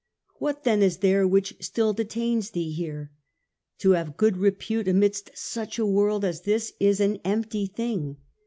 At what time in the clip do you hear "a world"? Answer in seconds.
5.77-6.25